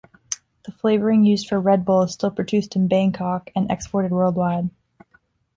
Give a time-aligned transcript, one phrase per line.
[0.65, 4.71] The flavouring used for Red Bull is still produced in Bangkok and exported worldwide.